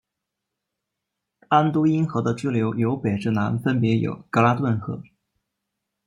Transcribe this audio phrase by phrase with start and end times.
[1.49, 5.03] 安都因河的支流由北至南分别有格拉顿河。